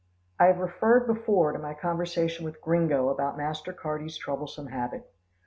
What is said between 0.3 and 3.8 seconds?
I have referred before to my conversation with Gringo about Master